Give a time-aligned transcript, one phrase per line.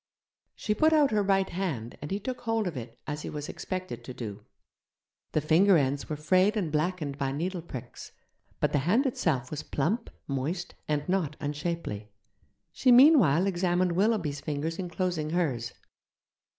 [0.55, 3.47] She put out her right hand, and he took hold of it, as he was
[3.47, 4.43] expected to do.
[5.33, 8.11] The finger ends were frayed and blackened by needle pricks,
[8.59, 12.09] but the hand itself was plump, moist, and not unshapely.
[12.71, 15.71] She meanwhile examined Willoughby's fingers enclosing hers.